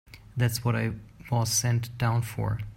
[0.35, 0.93] That's what I
[1.29, 2.57] was sent down for.